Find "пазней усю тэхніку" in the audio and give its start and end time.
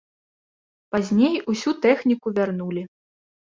0.95-2.27